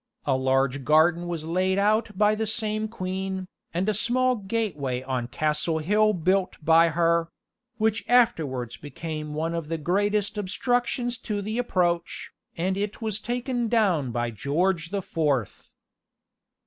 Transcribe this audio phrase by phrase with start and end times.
[0.25, 5.27] A large garden was laid out by the same queen, and a small gateway on
[5.27, 7.29] Castle Hill built by her
[7.77, 13.67] which afterwards became one of the greatest obstructions to the approach, and it was taken
[13.67, 15.69] down by George the Fourth.